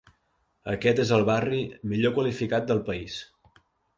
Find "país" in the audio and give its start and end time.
2.91-3.21